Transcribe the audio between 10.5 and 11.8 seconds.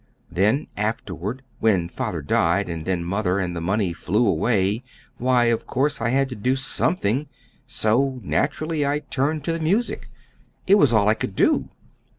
It was all I could do.